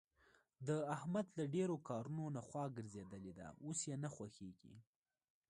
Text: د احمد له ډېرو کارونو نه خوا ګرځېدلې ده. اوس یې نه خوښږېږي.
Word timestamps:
د 0.67 0.69
احمد 0.95 1.27
له 1.37 1.45
ډېرو 1.55 1.75
کارونو 1.89 2.23
نه 2.35 2.41
خوا 2.47 2.65
ګرځېدلې 2.77 3.33
ده. 3.39 3.47
اوس 3.65 3.79
یې 3.89 3.95
نه 4.03 4.09
خوښږېږي. 4.15 4.73